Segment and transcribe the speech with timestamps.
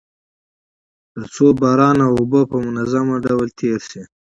[1.13, 4.01] تر څو د باران اوبه په منظم ډول تيري سي.